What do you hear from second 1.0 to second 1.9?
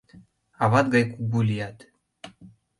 кугу лият.